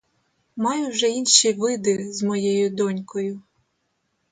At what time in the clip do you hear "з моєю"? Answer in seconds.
2.13-2.69